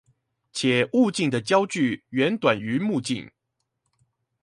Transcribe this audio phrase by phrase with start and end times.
[0.51, 3.29] 且物鏡的焦距遠短於目鏡